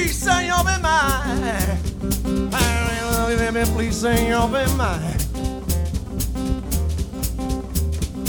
please 0.00 0.16
say 0.16 0.46
you'll 0.46 0.64
be 0.64 0.80
mine. 0.80 1.78
I 2.54 3.10
love 3.12 3.30
you, 3.30 3.36
baby, 3.36 3.70
please 3.72 3.96
say 4.00 4.28
you'll 4.28 4.46
be 4.46 4.64
mine. 4.76 5.18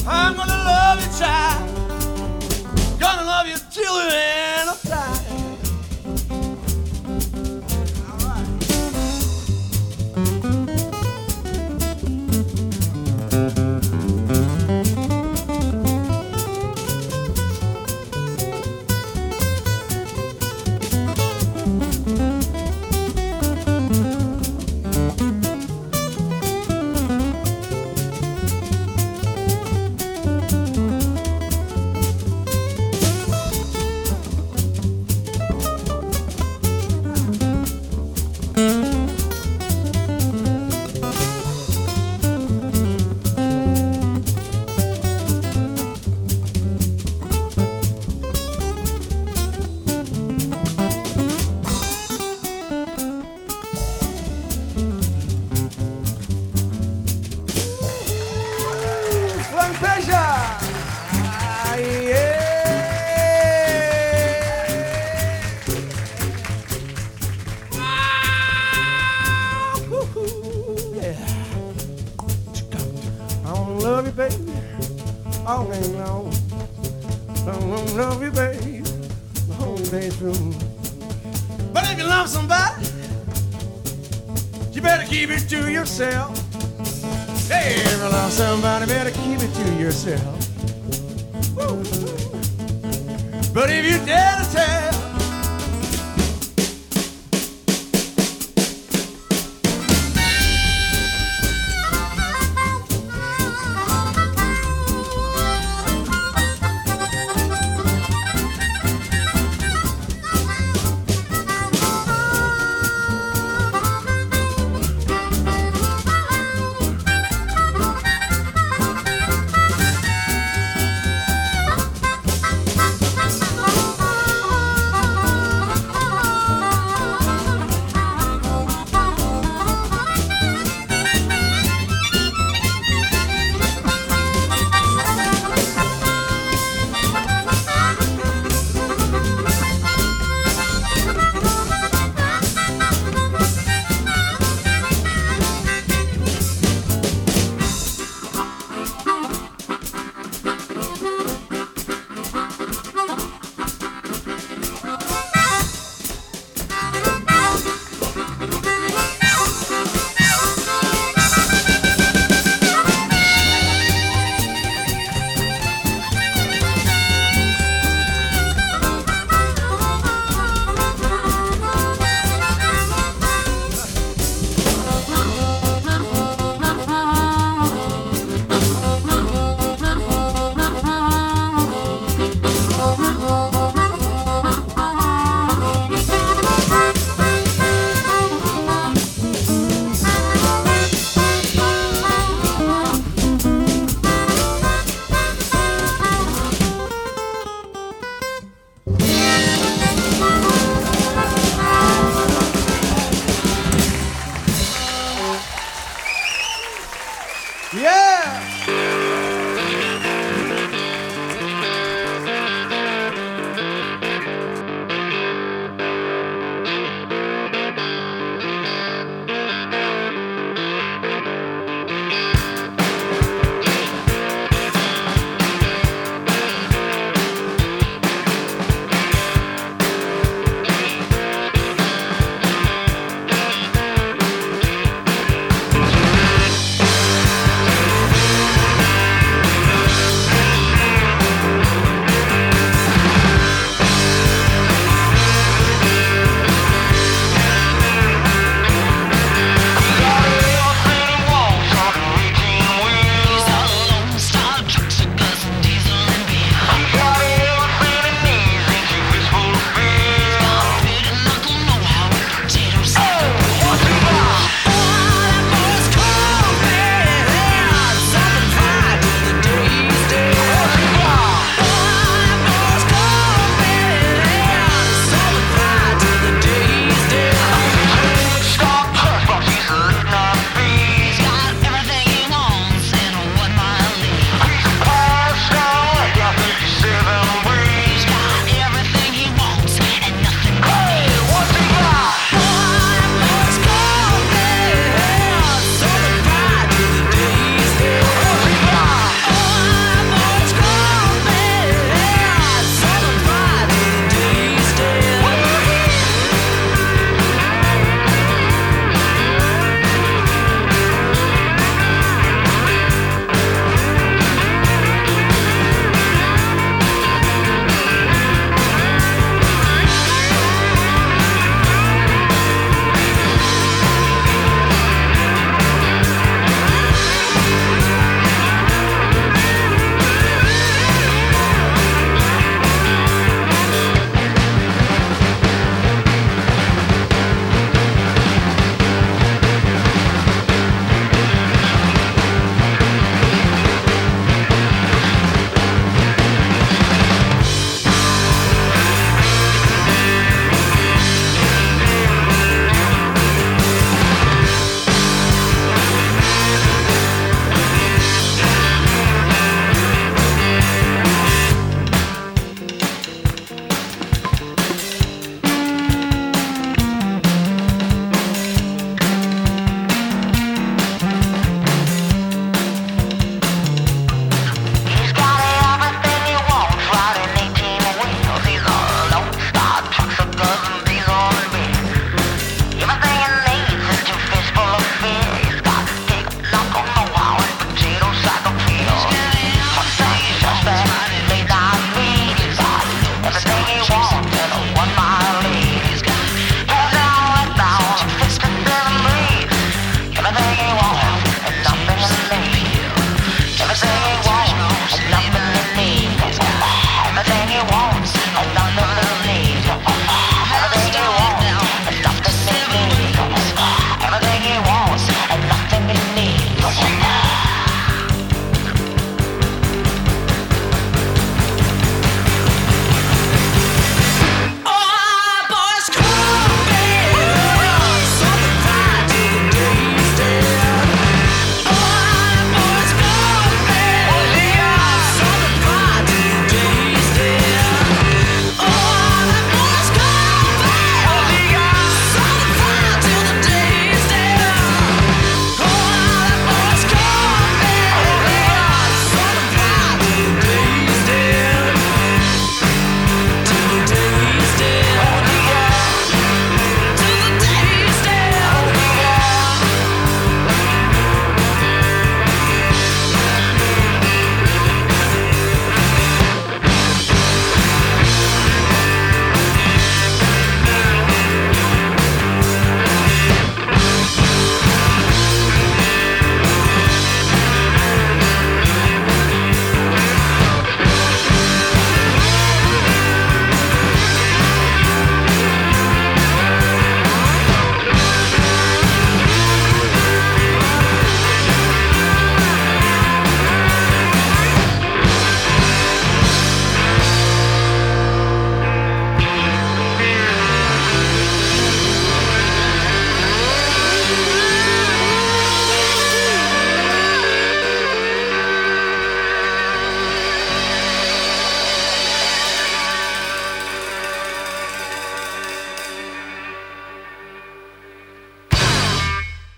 I'm 0.05 0.36
gonna 0.36 0.63
love 0.72 1.00
you, 1.02 1.09
child. 1.17 3.00
Gonna 3.00 3.23
love 3.23 3.47
you 3.47 3.56
till 3.72 3.94
the 3.94 4.13
end. 4.13 4.31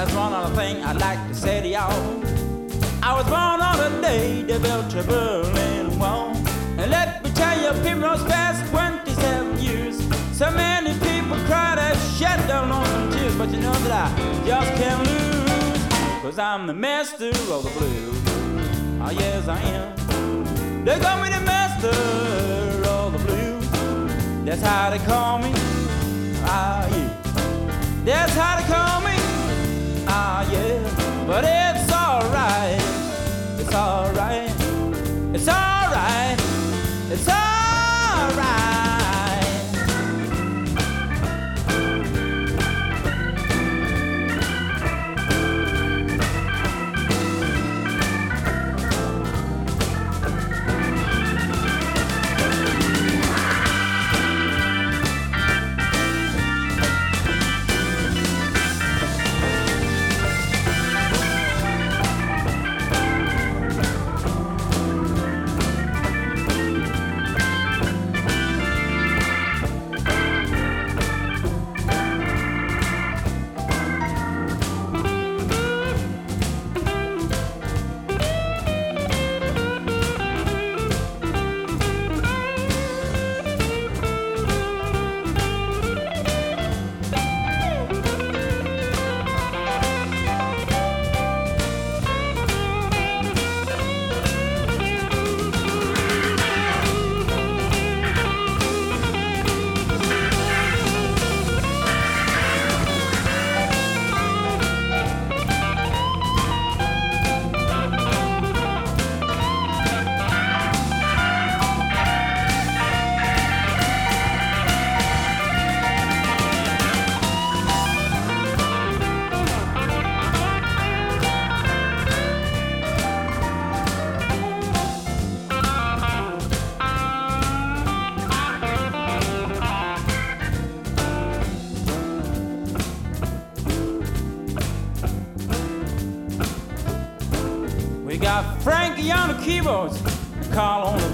That's 0.00 0.14
one 0.14 0.32
other 0.32 0.54
thing 0.56 0.82
I'd 0.82 0.96
like 0.96 1.28
to 1.28 1.34
say 1.34 1.60
to 1.60 1.68
y'all. 1.68 2.24
I 3.02 3.12
was 3.12 3.26
born 3.26 3.60
on 3.60 3.76
the 3.76 4.00
day 4.00 4.42
they 4.44 4.58
built 4.58 4.94
a 4.94 5.02
Berlin 5.02 5.98
Wall. 5.98 6.34
And 6.78 6.90
let 6.90 7.22
me 7.22 7.28
tell 7.32 7.54
you, 7.60 7.70
people, 7.82 8.08
past 8.26 8.66
27 8.70 9.58
years, 9.58 9.98
so 10.32 10.50
many 10.52 10.94
people 11.00 11.36
cried 11.44 11.78
and 11.78 11.98
shed 12.16 12.40
their 12.48 12.62
lonesome 12.62 13.12
tears. 13.12 13.36
But 13.36 13.50
you 13.50 13.60
know 13.60 13.74
that 13.74 13.92
I 13.92 14.46
just 14.46 14.72
can't 14.80 15.06
lose, 15.06 16.22
cause 16.22 16.38
I'm 16.38 16.66
the 16.66 16.72
master 16.72 17.28
of 17.28 17.62
the 17.64 17.70
blues. 17.78 18.22
Oh, 19.02 19.10
yes, 19.10 19.48
I 19.48 19.60
am. 19.60 20.82
They 20.82 20.98
call 20.98 21.22
me 21.22 21.28
the 21.28 21.44
master 21.44 21.88
of 22.88 23.12
the 23.12 23.18
blues. 23.18 23.68
That's 24.46 24.62
how 24.62 24.88
they 24.88 24.98
call 25.00 25.40
me. 25.40 25.52
Ah, 26.46 26.88
yeah. 26.88 28.02
That's 28.06 28.32
how 28.32 28.56
they 28.56 28.66
call 28.66 29.00
me. 29.02 29.29
Ah, 30.22 30.42
yeah. 30.52 31.24
But 31.26 31.44
it's 31.44 31.90
alright. 31.90 32.82
It's 33.58 33.74
alright. 33.74 34.52
It's 35.34 35.48
alright. 35.48 36.38
It's 37.10 37.26
alright. 37.26 38.69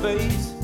Carl 0.07 0.19
on 0.19 0.19
the 0.19 0.29
bass. 0.29 0.55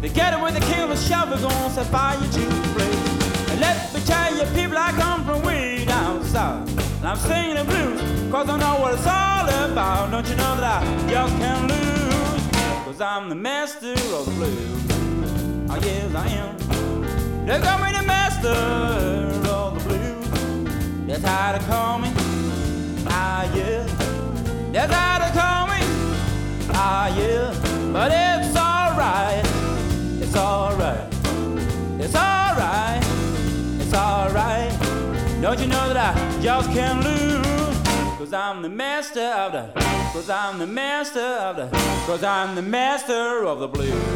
Together 0.00 0.42
with 0.42 0.54
the 0.54 0.60
killer 0.60 0.96
shovel 0.96 1.36
gonna 1.38 1.70
set 1.70 1.86
fire 1.86 2.18
to 2.18 2.40
the 2.40 2.68
place. 2.74 3.50
And 3.50 3.60
let 3.60 3.94
me 3.94 4.00
tell 4.00 4.34
you, 4.34 4.44
people, 4.54 4.78
I 4.78 4.90
come 4.92 5.24
from 5.24 5.42
way 5.42 5.84
down 5.84 6.24
south. 6.24 6.68
And 6.98 7.08
I'm 7.08 7.16
singing 7.16 7.56
the 7.56 7.64
blues, 7.64 8.00
cause 8.30 8.48
I 8.48 8.58
know 8.58 8.80
what 8.80 8.94
it's 8.94 9.06
all 9.06 9.70
about. 9.70 10.10
Don't 10.10 10.28
you 10.28 10.36
know 10.36 10.56
that 10.56 10.82
I 10.82 11.08
just 11.08 11.36
can't 11.38 11.70
lose? 11.70 12.84
Cause 12.84 13.00
I'm 13.00 13.28
the 13.28 13.34
master 13.34 13.92
of 13.92 14.26
the 14.26 14.32
blues. 14.32 15.70
Oh, 15.70 15.78
yes, 15.82 16.14
I 16.14 16.28
am. 16.28 17.46
They 17.46 17.58
call 17.58 17.78
me 17.84 17.92
the 17.92 18.02
master 18.04 18.48
of 18.48 19.74
the 19.74 19.88
blues. 19.88 21.06
That's 21.06 21.24
how 21.24 21.52
they 21.52 21.64
call 21.64 21.98
me. 21.98 22.10
Ah, 23.08 23.52
yeah. 23.54 23.86
That's 24.72 24.92
how 24.92 25.18
they 25.18 25.32
call 25.38 25.66
me. 25.66 25.80
Ah, 26.74 27.08
yeah. 27.16 27.62
But 27.92 28.10
it's 28.10 28.61
alright. 29.02 29.44
It's 30.20 30.36
alright. 30.36 31.14
It's 31.98 32.14
alright. 32.14 33.02
It's 33.80 33.94
alright. 33.94 34.72
Don't 35.40 35.58
you 35.58 35.66
know 35.66 35.92
that 35.92 36.16
I 36.16 36.40
just 36.40 36.70
can't 36.70 37.02
lose? 37.02 37.78
Cause 38.18 38.32
I'm 38.32 38.62
the 38.62 38.68
master 38.68 39.20
of 39.20 39.52
the. 39.52 39.80
Cause 40.12 40.30
I'm 40.30 40.58
the 40.58 40.66
master 40.66 41.20
of 41.20 41.56
the. 41.56 41.68
Cause 42.06 42.22
I'm 42.22 42.54
the 42.54 42.62
master 42.62 43.44
of 43.44 43.58
the 43.58 43.68
blues. 43.68 44.11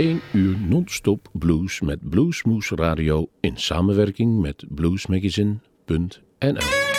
1 0.00 0.20
uur 0.32 0.58
non-stop 0.58 1.28
blues 1.32 1.80
met 1.80 2.10
Bluesmoes 2.10 2.70
Radio 2.70 3.28
in 3.40 3.56
samenwerking 3.56 4.40
met 4.40 4.64
bluesmagazine.nl. 4.68 6.89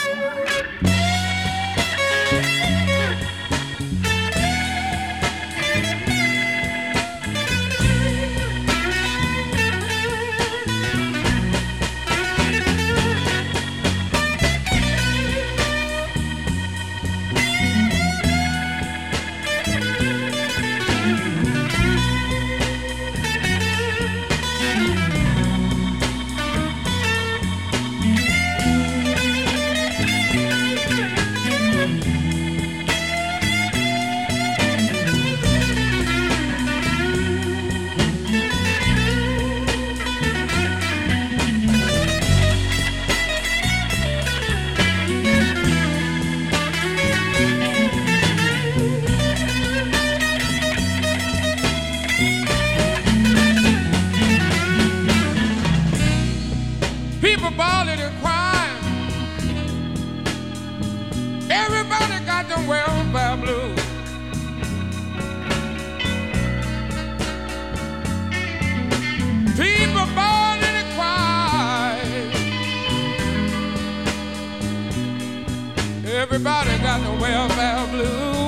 Everybody 76.22 76.78
got 76.84 77.02
the 77.02 77.20
welfare 77.20 77.88
blues. 77.88 78.41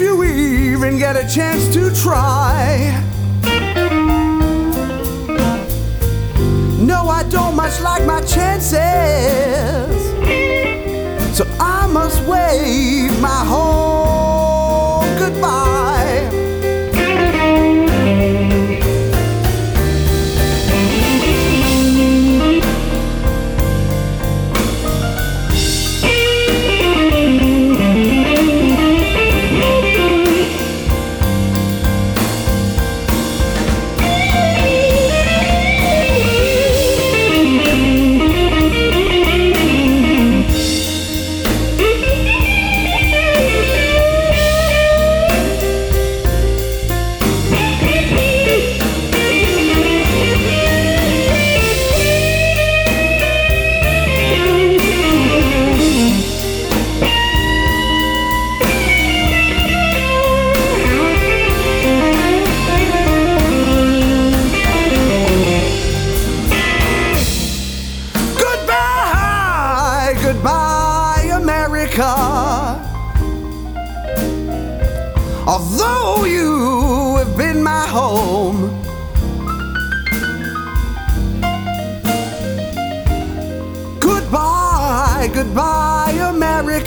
if 0.00 0.04
you 0.04 0.22
even 0.22 0.96
get 0.96 1.16
a 1.16 1.28
chance 1.28 1.66
to 1.74 1.92
try. 1.92 3.02
No, 6.80 7.08
I 7.08 7.24
don't 7.28 7.56
much 7.56 7.80
like 7.80 8.04
my 8.04 8.20
chances, 8.20 8.76
so 11.36 11.44
I 11.58 11.88
must 11.92 12.22
wave 12.28 13.20
my 13.20 13.44
home. 13.44 14.07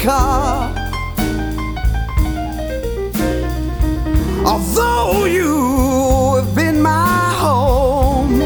car. 0.01 0.73
Although 4.43 5.25
you 5.25 6.35
have 6.37 6.55
been 6.55 6.81
my 6.81 7.33
home, 7.45 8.41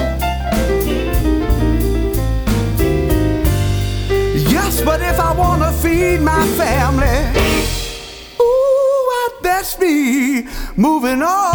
yes, 4.36 4.82
but 4.82 5.02
if 5.02 5.18
I 5.18 5.34
want 5.34 5.62
to 5.62 5.72
feed 5.72 6.20
my 6.20 6.46
family, 6.60 7.20
ooh, 8.42 9.10
I'd 9.22 9.40
best 9.42 9.80
be 9.80 10.48
moving 10.76 11.22
on. 11.22 11.55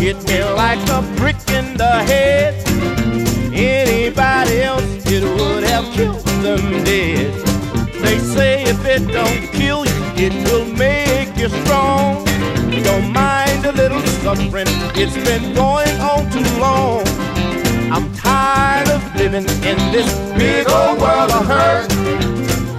Hit 0.00 0.16
me 0.28 0.42
like 0.54 0.80
a 0.88 1.02
brick 1.16 1.36
in 1.50 1.76
the 1.76 1.94
head. 2.10 2.54
Anybody 3.52 4.62
else, 4.62 4.82
it 5.04 5.22
would 5.22 5.62
have 5.62 5.84
killed 5.94 6.24
them 6.42 6.64
dead. 6.84 7.30
They 8.02 8.18
say 8.18 8.62
if 8.62 8.82
it 8.86 9.06
don't 9.12 9.42
kill 9.52 9.84
you, 9.84 10.00
it 10.26 10.32
will 10.48 10.64
make 10.64 11.36
you 11.36 11.50
strong. 11.62 12.24
Don't 12.82 13.12
mind 13.12 13.66
a 13.66 13.72
little 13.72 14.00
suffering, 14.22 14.70
it's 14.96 15.18
been 15.28 15.52
going 15.54 15.96
on 16.00 16.30
too 16.30 16.48
long. 16.58 17.02
I'm 17.94 18.10
tired 18.14 18.88
of 18.88 19.02
living 19.16 19.44
in 19.70 19.78
this 19.92 20.08
big 20.38 20.66
old 20.70 20.98
world 20.98 21.30
of 21.30 21.44
hurt. 21.44 21.92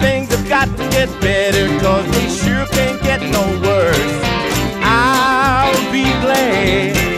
Things 0.02 0.34
have 0.34 0.50
got 0.50 0.68
to 0.76 0.84
get 0.90 1.10
better, 1.22 1.68
cause 1.82 2.06
we 2.16 2.24
sure 2.42 2.66
can't 2.78 3.00
get 3.04 3.22
no 3.22 3.44
worse. 3.62 4.12
I'll 4.82 5.92
be 5.92 6.06
glad. 6.24 7.11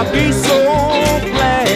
I'll 0.00 0.12
be 0.12 0.30
so 0.30 0.58
glad. 1.32 1.66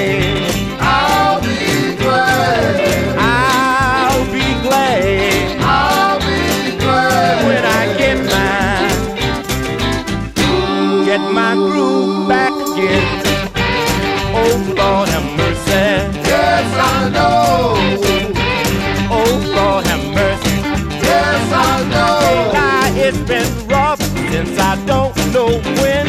I'll 0.78 1.40
be 1.40 1.96
glad. 1.96 3.18
I'll 3.18 4.24
be 4.26 4.46
glad. 4.62 5.58
I'll 5.60 6.20
be 6.20 6.78
glad. 6.78 7.44
When 7.46 7.64
I 7.64 7.82
get 7.98 8.18
my 8.30 8.86
get 11.04 11.22
my 11.32 11.54
groove 11.54 12.28
back 12.28 12.52
again. 12.52 13.02
Oh 14.38 14.54
Lord 14.78 15.08
have 15.08 15.28
mercy. 15.36 15.82
Yes, 16.22 16.70
I 16.78 17.10
know. 17.10 17.74
Oh 19.10 19.32
Lord 19.56 19.84
have 19.86 20.04
mercy. 20.14 20.56
Yes, 21.02 21.52
I 21.52 21.82
know. 21.90 22.20
It's 23.04 23.18
been 23.26 23.50
rough 23.66 24.00
since 24.30 24.56
I 24.60 24.76
don't 24.86 25.16
know 25.32 25.58
when. 25.82 26.06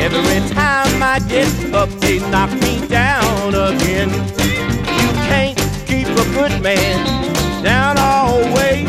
Every 0.00 0.40
time 0.54 0.81
I 1.12 1.18
get 1.18 1.74
up, 1.74 1.90
they 2.00 2.20
knock 2.30 2.50
me 2.62 2.88
down 2.88 3.54
again. 3.54 4.08
You 4.08 5.08
can't 5.28 5.58
keep 5.86 6.06
a 6.08 6.24
good 6.32 6.62
man 6.62 7.04
down 7.62 7.98
always. 7.98 8.88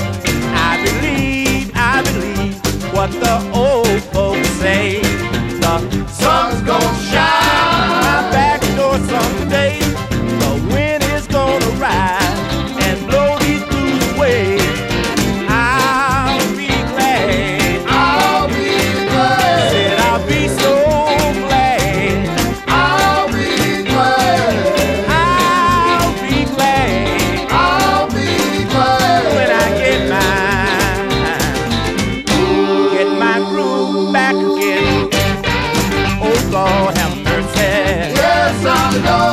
I 0.55 0.79
believe, 0.85 1.69
I 1.75 2.01
believe 2.01 2.55
what 2.93 3.11
the 3.11 3.35
old 3.53 4.01
folks 4.13 4.47
say. 4.63 5.01
The 5.59 6.07
sun's 6.07 6.61
gonna 6.61 6.97
shine 6.99 7.12
Yes, 39.03 39.32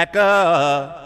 back 0.00 0.16
up 0.16 0.99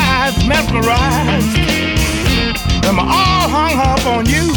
hypnotized, 0.00 0.48
mesmerized. 0.48 1.58
I'm 2.84 2.98
all 2.98 3.48
hung 3.48 3.78
up 3.78 4.06
on 4.06 4.26
you. 4.26 4.52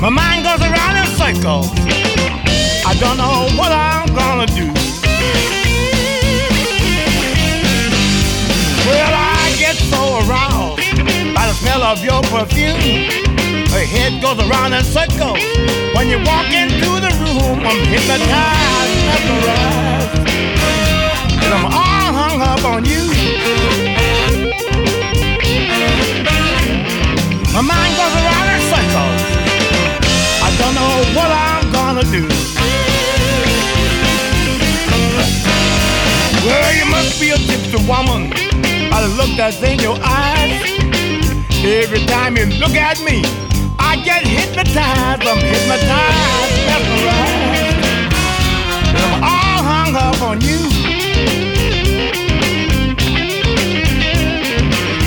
My 0.00 0.08
mind 0.10 0.44
goes 0.44 0.60
around 0.60 0.96
in 0.96 1.06
circles. 1.16 1.70
I 2.86 2.94
don't 3.00 3.16
know 3.16 3.48
what 3.56 3.72
I'm 3.72 4.08
gonna 4.14 4.46
do. 4.46 4.72
Well, 8.86 9.12
I 9.14 9.54
get 9.58 9.76
so 9.76 10.18
aroused 10.26 10.82
by 11.34 11.46
the 11.46 11.54
smell 11.54 11.82
of 11.82 12.04
your 12.04 12.22
perfume. 12.22 13.08
My 13.70 13.84
head 13.84 14.20
goes 14.22 14.38
around 14.38 14.74
in 14.74 14.84
circles. 14.84 15.40
When 15.94 16.08
you 16.08 16.18
walk 16.24 16.52
into 16.52 17.00
the 17.00 17.12
room, 17.22 17.60
I'm 17.64 17.80
hypnotized, 17.86 19.06
mesmerized. 19.06 20.23
And 21.44 21.50
I'm 21.56 21.66
all 21.66 22.08
hung 22.20 22.40
up 22.40 22.64
on 22.64 22.84
you. 22.84 23.04
My 27.52 27.62
mind 27.62 27.92
goes 28.00 28.14
around 28.20 28.48
in 28.54 28.60
circles. 28.72 29.20
I 30.46 30.50
don't 30.60 30.74
know 30.80 30.94
what 31.16 31.30
I'm 31.30 31.64
gonna 31.72 32.04
do. 32.10 32.24
Well, 36.46 36.72
you 36.78 36.86
must 36.90 37.20
be 37.20 37.30
a 37.30 37.36
gypsy 37.36 37.80
woman 37.88 38.44
the 39.04 39.14
look 39.16 39.36
that's 39.36 39.62
in 39.62 39.78
your 39.80 39.98
eyes. 40.02 40.62
Every 41.62 42.04
time 42.06 42.36
you 42.38 42.46
look 42.46 42.74
at 42.74 43.00
me, 43.02 43.22
I 43.78 43.96
get 44.02 44.26
hypnotized, 44.26 45.26
I'm 45.28 45.38
hypnotized, 45.38 46.68
I'm 46.74 46.84
all 47.08 47.43
hung 49.94 50.20
on 50.28 50.40
you. 50.40 50.58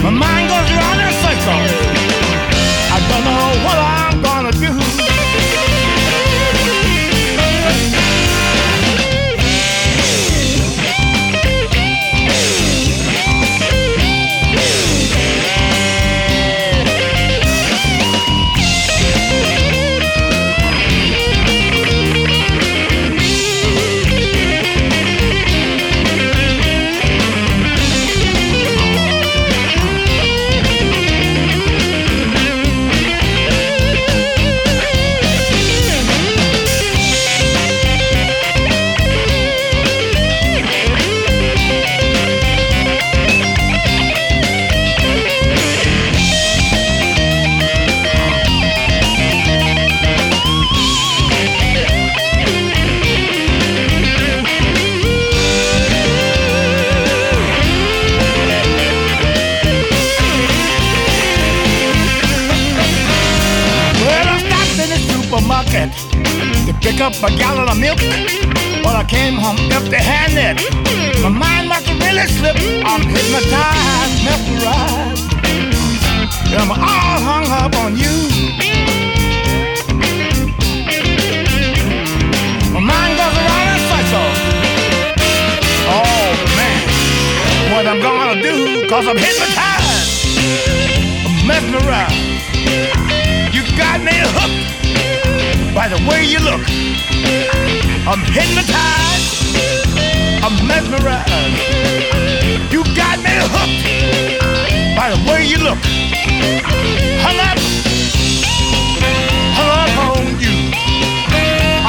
My 0.04 0.10
mind 0.10 0.48
goes 0.48 0.70
around 0.76 1.00
in 1.06 1.12
circles. 1.24 1.72
I 2.96 2.98
don't 3.10 3.24
know 3.26 3.66
what 3.66 3.78
I'm 3.78 3.97
up 67.08 67.24
a 67.24 67.34
gallon 67.38 67.70
of 67.70 67.78
milk. 67.80 68.00
But 68.84 68.96
I 69.00 69.06
came 69.08 69.36
home 69.36 69.56
empty-handed. 69.72 70.60
My 71.24 71.30
mind 71.30 71.70
must 71.70 71.88
really 71.88 72.28
slipped. 72.28 72.60
I'm 72.84 73.02
hypnotized, 73.02 74.18
mesmerized. 74.28 75.24
And 76.52 76.60
I'm 76.60 76.72
all 76.72 77.20
hung 77.30 77.48
up 77.48 77.74
on 77.80 77.96
you. 77.96 78.16
My 82.76 82.82
mind 82.92 83.14
goes 83.16 83.36
around 83.40 83.68
in 83.72 83.80
circles. 83.88 84.40
Oh 85.88 86.28
man, 86.60 86.82
what 87.72 87.88
I'm 87.88 88.02
gonna 88.02 88.42
do? 88.44 88.84
Cause 88.90 89.08
I'm 89.08 89.16
hypnotized, 89.16 90.12
mesmerized. 91.48 92.20
You 93.56 93.64
got 93.78 94.02
me 94.04 94.12
hooked 94.36 94.87
by 95.78 95.88
the 95.88 96.02
way 96.10 96.26
you 96.26 96.40
look. 96.40 96.62
I'm 98.10 98.22
hypnotized, 98.34 99.30
I'm 100.42 100.58
mesmerized. 100.66 101.62
You 102.74 102.82
got 102.98 103.22
me 103.22 103.30
hooked 103.54 103.86
by 104.98 105.14
the 105.14 105.20
way 105.30 105.46
you 105.46 105.60
look. 105.62 105.78
Hung 107.22 107.38
up, 107.50 107.60
hung 109.54 109.72
up 109.84 109.94
on 110.18 110.26
you. 110.42 110.56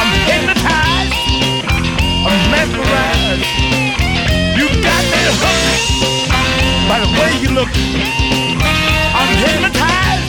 I'm 0.01 0.11
hypnotized, 0.29 1.17
I'm 2.29 2.41
mesmerized. 2.53 3.49
You 4.61 4.69
got 4.85 5.03
me 5.13 5.23
hooked 5.41 5.81
by 6.91 6.99
the 7.05 7.11
way 7.17 7.31
you 7.41 7.51
look. 7.57 7.73
I'm 9.17 9.31
hypnotized, 9.45 10.29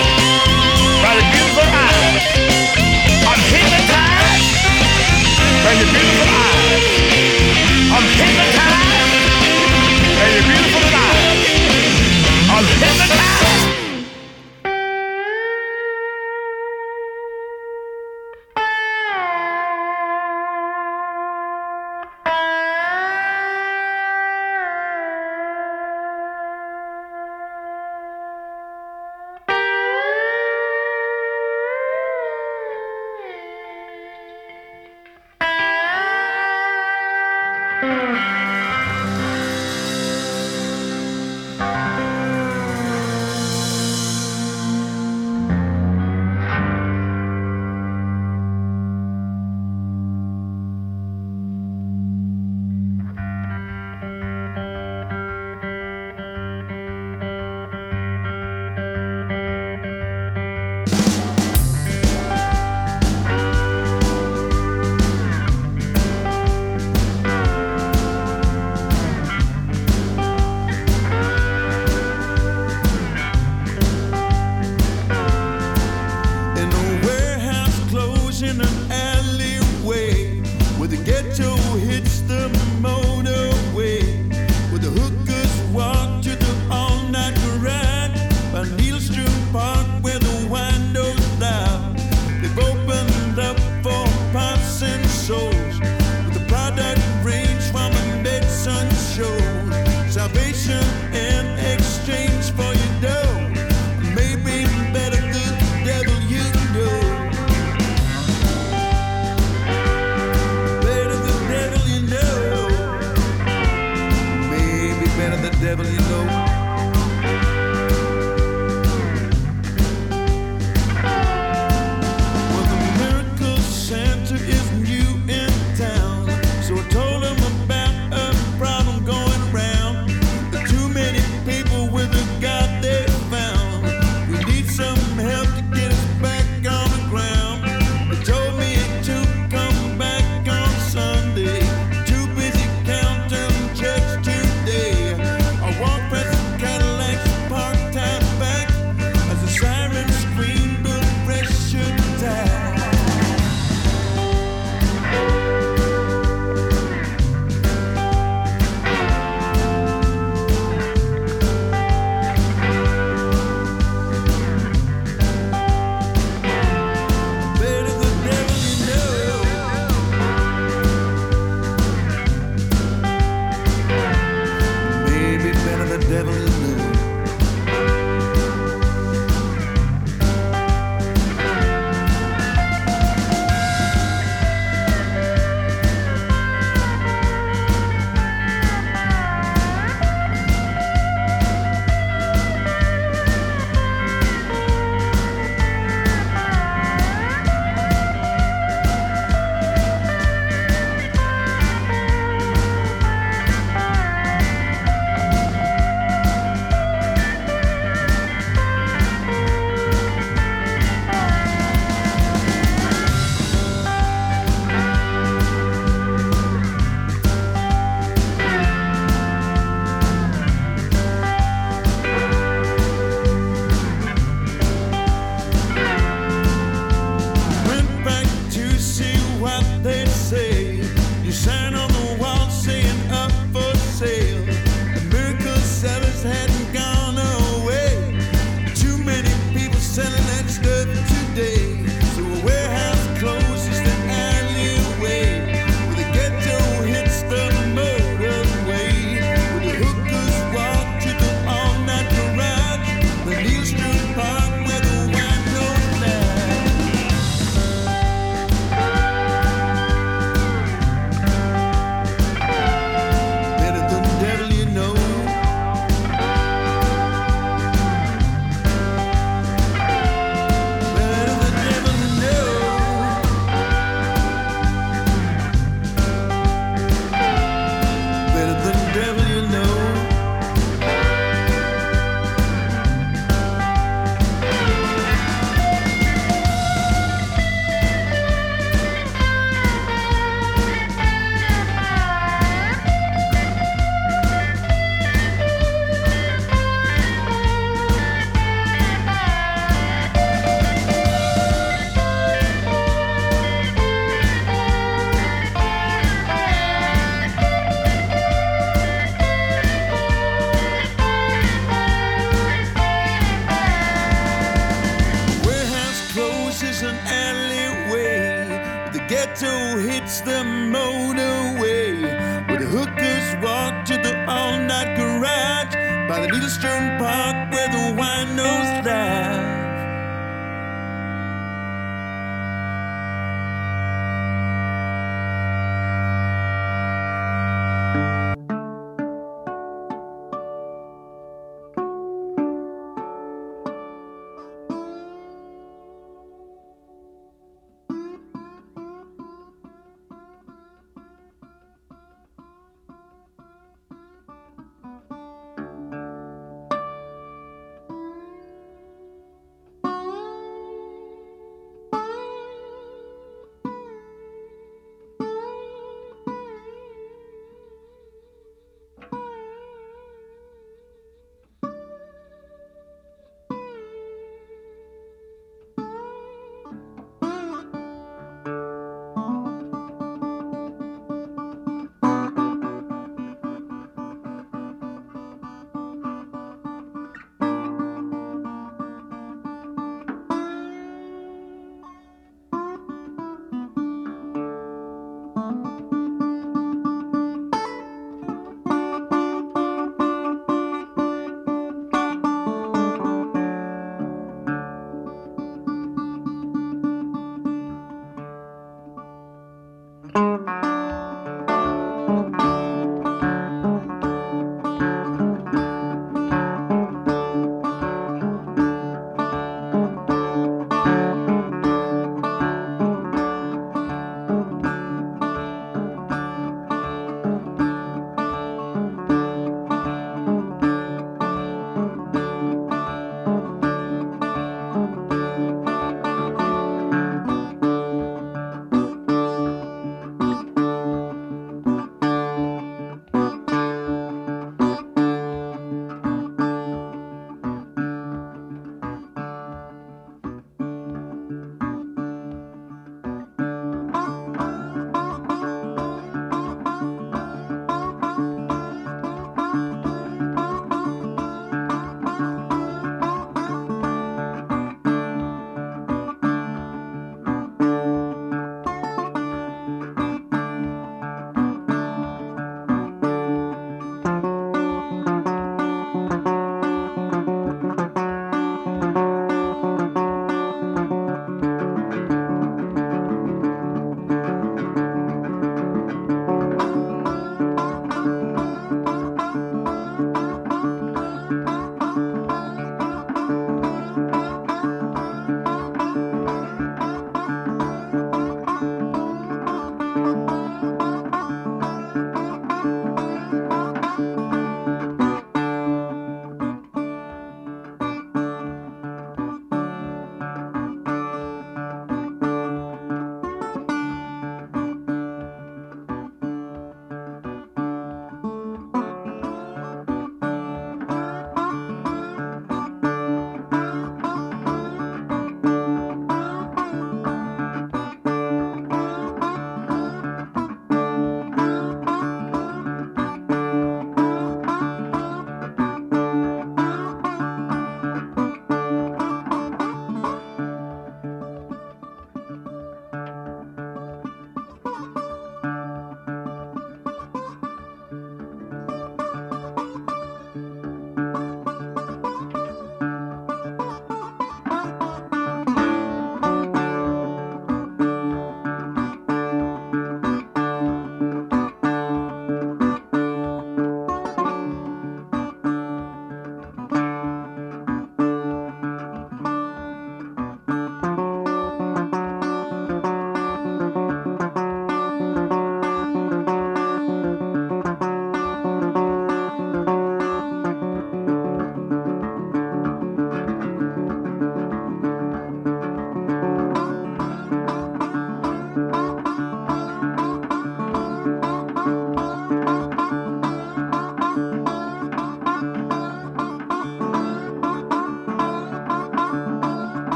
by 1.03 1.13
the 1.19 1.25
beautiful 1.31 1.67
eyes. 1.85 2.25
I'm 3.29 3.41
hypnotized 3.51 4.51
by 5.63 5.73
beautiful 5.93 6.29
eyes. 6.43 6.85
I'm 7.95 8.05
hypnotized 8.19 9.23
by 10.17 10.27
beautiful 10.49 10.85
eyes. 11.05 11.41
I'm 12.49 12.65
hypnotized. 12.81 13.74
Música 37.85 38.54